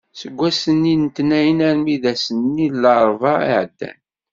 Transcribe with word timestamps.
Seg 0.19 0.33
wass-nni 0.39 0.93
n 0.97 1.01
letnayen 1.07 1.59
armi 1.69 1.95
d 2.03 2.05
ass-nni 2.11 2.67
n 2.71 2.75
larebɛa 2.81 3.37
i 3.43 3.47
iɛeddan. 3.53 3.97